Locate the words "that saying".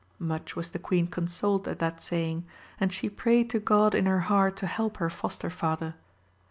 1.77-2.43